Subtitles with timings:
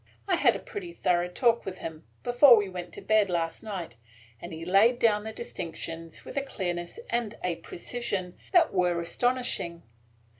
[0.27, 3.97] I had a pretty thorough talk with him, before we went to bed last night,
[4.41, 9.83] and he laid down the distinctions with a clearness and a precision that were astonishing.